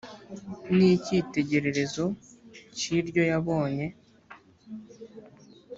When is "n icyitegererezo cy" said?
0.75-2.85